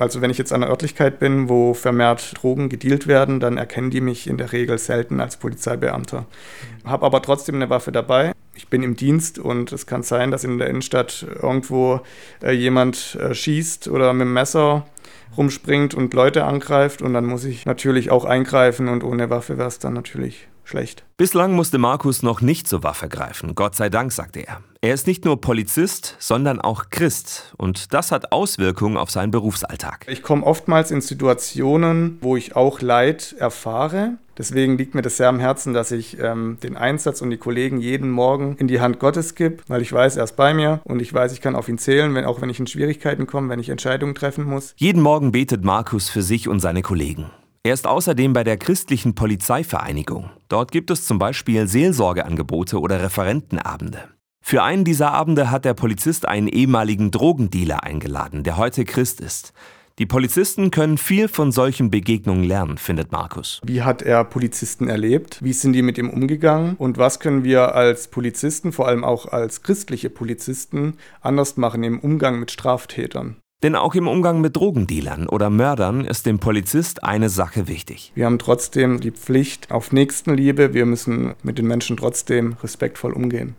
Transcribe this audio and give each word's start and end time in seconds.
Also 0.00 0.22
wenn 0.22 0.30
ich 0.30 0.38
jetzt 0.38 0.50
an 0.52 0.62
einer 0.62 0.70
Örtlichkeit 0.70 1.18
bin, 1.18 1.50
wo 1.50 1.74
vermehrt 1.74 2.42
Drogen 2.42 2.70
gedealt 2.70 3.06
werden, 3.06 3.38
dann 3.38 3.58
erkennen 3.58 3.90
die 3.90 4.00
mich 4.00 4.26
in 4.26 4.38
der 4.38 4.50
Regel 4.50 4.78
selten 4.78 5.20
als 5.20 5.36
Polizeibeamter. 5.36 6.24
Habe 6.84 7.04
aber 7.04 7.20
trotzdem 7.20 7.56
eine 7.56 7.68
Waffe 7.68 7.92
dabei. 7.92 8.32
Ich 8.60 8.68
bin 8.68 8.82
im 8.82 8.94
Dienst 8.94 9.38
und 9.38 9.72
es 9.72 9.86
kann 9.86 10.02
sein, 10.02 10.30
dass 10.30 10.44
in 10.44 10.58
der 10.58 10.68
Innenstadt 10.68 11.26
irgendwo 11.40 12.00
äh, 12.42 12.52
jemand 12.52 13.14
äh, 13.14 13.34
schießt 13.34 13.88
oder 13.88 14.12
mit 14.12 14.26
dem 14.26 14.34
Messer 14.34 14.86
rumspringt 15.34 15.94
und 15.94 16.12
Leute 16.12 16.44
angreift 16.44 17.00
und 17.00 17.14
dann 17.14 17.24
muss 17.24 17.44
ich 17.44 17.64
natürlich 17.64 18.10
auch 18.10 18.26
eingreifen 18.26 18.88
und 18.88 19.02
ohne 19.02 19.30
Waffe 19.30 19.56
wäre 19.56 19.68
es 19.68 19.78
dann 19.78 19.94
natürlich 19.94 20.46
schlecht. 20.64 21.04
Bislang 21.16 21.54
musste 21.54 21.78
Markus 21.78 22.22
noch 22.22 22.42
nicht 22.42 22.68
zur 22.68 22.82
Waffe 22.82 23.08
greifen, 23.08 23.54
Gott 23.54 23.76
sei 23.76 23.88
Dank, 23.88 24.12
sagte 24.12 24.40
er. 24.40 24.60
Er 24.82 24.92
ist 24.92 25.06
nicht 25.06 25.24
nur 25.24 25.40
Polizist, 25.40 26.16
sondern 26.18 26.60
auch 26.60 26.90
Christ 26.90 27.54
und 27.56 27.94
das 27.94 28.12
hat 28.12 28.30
Auswirkungen 28.30 28.98
auf 28.98 29.10
seinen 29.10 29.30
Berufsalltag. 29.30 30.04
Ich 30.06 30.22
komme 30.22 30.44
oftmals 30.44 30.90
in 30.90 31.00
Situationen, 31.00 32.18
wo 32.20 32.36
ich 32.36 32.56
auch 32.56 32.82
Leid 32.82 33.34
erfahre. 33.38 34.18
Deswegen 34.40 34.78
liegt 34.78 34.94
mir 34.94 35.02
das 35.02 35.18
sehr 35.18 35.28
am 35.28 35.38
Herzen, 35.38 35.74
dass 35.74 35.90
ich 35.90 36.18
ähm, 36.18 36.56
den 36.62 36.74
Einsatz 36.74 37.20
und 37.20 37.28
die 37.28 37.36
Kollegen 37.36 37.78
jeden 37.78 38.10
Morgen 38.10 38.56
in 38.56 38.68
die 38.68 38.80
Hand 38.80 38.98
Gottes 38.98 39.34
gebe, 39.34 39.58
weil 39.68 39.82
ich 39.82 39.92
weiß, 39.92 40.16
er 40.16 40.24
ist 40.24 40.34
bei 40.34 40.54
mir 40.54 40.80
und 40.84 41.02
ich 41.02 41.12
weiß, 41.12 41.34
ich 41.34 41.42
kann 41.42 41.54
auf 41.54 41.68
ihn 41.68 41.76
zählen, 41.76 42.14
wenn, 42.14 42.24
auch 42.24 42.40
wenn 42.40 42.48
ich 42.48 42.58
in 42.58 42.66
Schwierigkeiten 42.66 43.26
komme, 43.26 43.50
wenn 43.50 43.60
ich 43.60 43.68
Entscheidungen 43.68 44.14
treffen 44.14 44.44
muss. 44.44 44.72
Jeden 44.78 45.02
Morgen 45.02 45.30
betet 45.30 45.62
Markus 45.62 46.08
für 46.08 46.22
sich 46.22 46.48
und 46.48 46.60
seine 46.60 46.80
Kollegen. 46.80 47.26
Er 47.64 47.74
ist 47.74 47.86
außerdem 47.86 48.32
bei 48.32 48.42
der 48.42 48.56
christlichen 48.56 49.14
Polizeivereinigung. 49.14 50.30
Dort 50.48 50.72
gibt 50.72 50.90
es 50.90 51.04
zum 51.04 51.18
Beispiel 51.18 51.66
Seelsorgeangebote 51.66 52.80
oder 52.80 53.02
Referentenabende. 53.02 54.08
Für 54.42 54.62
einen 54.62 54.86
dieser 54.86 55.12
Abende 55.12 55.50
hat 55.50 55.66
der 55.66 55.74
Polizist 55.74 56.26
einen 56.26 56.48
ehemaligen 56.48 57.10
Drogendealer 57.10 57.84
eingeladen, 57.84 58.42
der 58.42 58.56
heute 58.56 58.86
Christ 58.86 59.20
ist. 59.20 59.52
Die 60.00 60.06
Polizisten 60.06 60.70
können 60.70 60.96
viel 60.96 61.28
von 61.28 61.52
solchen 61.52 61.90
Begegnungen 61.90 62.42
lernen, 62.42 62.78
findet 62.78 63.12
Markus. 63.12 63.60
Wie 63.66 63.82
hat 63.82 64.00
er 64.00 64.24
Polizisten 64.24 64.88
erlebt? 64.88 65.38
Wie 65.42 65.52
sind 65.52 65.74
die 65.74 65.82
mit 65.82 65.98
ihm 65.98 66.08
umgegangen? 66.08 66.74
Und 66.78 66.96
was 66.96 67.20
können 67.20 67.44
wir 67.44 67.74
als 67.74 68.08
Polizisten, 68.08 68.72
vor 68.72 68.88
allem 68.88 69.04
auch 69.04 69.26
als 69.26 69.62
christliche 69.62 70.08
Polizisten, 70.08 70.94
anders 71.20 71.58
machen 71.58 71.82
im 71.82 71.98
Umgang 71.98 72.40
mit 72.40 72.50
Straftätern? 72.50 73.36
Denn 73.62 73.74
auch 73.74 73.94
im 73.94 74.08
Umgang 74.08 74.40
mit 74.40 74.56
Drogendealern 74.56 75.28
oder 75.28 75.50
Mördern 75.50 76.06
ist 76.06 76.24
dem 76.24 76.38
Polizist 76.38 77.04
eine 77.04 77.28
Sache 77.28 77.68
wichtig. 77.68 78.12
Wir 78.14 78.24
haben 78.24 78.38
trotzdem 78.38 79.00
die 79.00 79.10
Pflicht 79.10 79.70
auf 79.70 79.92
Nächstenliebe. 79.92 80.72
Wir 80.72 80.86
müssen 80.86 81.34
mit 81.42 81.58
den 81.58 81.66
Menschen 81.66 81.98
trotzdem 81.98 82.56
respektvoll 82.62 83.12
umgehen. 83.12 83.54